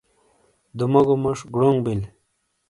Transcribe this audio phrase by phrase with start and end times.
[0.77, 1.99] دوموگو موج گڑونگ بل